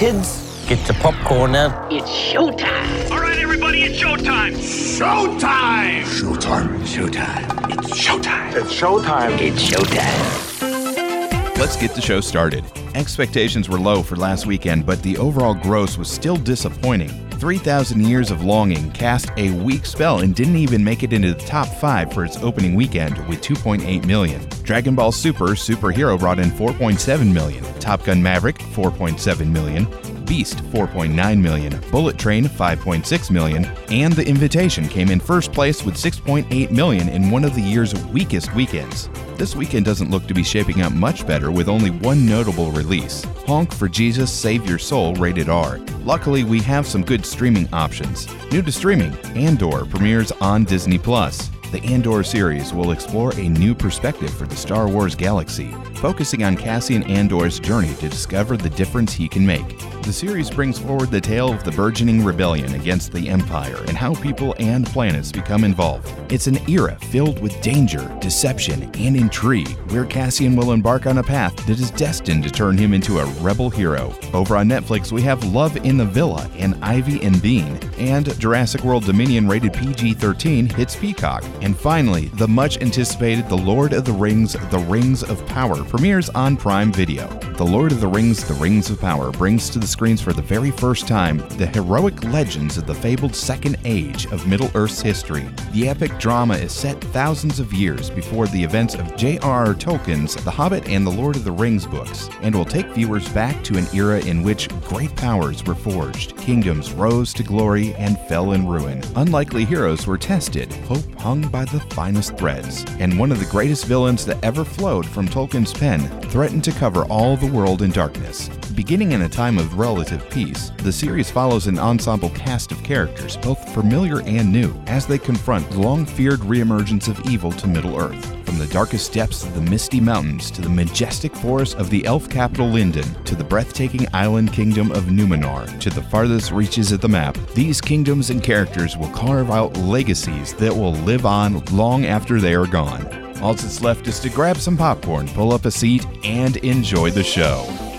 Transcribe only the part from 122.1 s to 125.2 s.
cast of characters, both familiar and new, as they